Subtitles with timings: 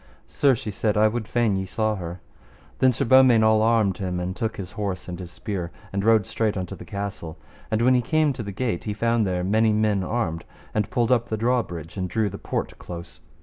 [0.25, 2.21] Sir, she said, I would fain ye saw her.
[2.79, 6.25] Then Sir Beaumains all armed him, and took his horse and his spear, and rode
[6.25, 7.37] straight unto the castle.
[7.69, 10.43] And when he came to the gate he found there many men armed,
[10.73, 13.19] and pulled up the drawbridge and drew the port close.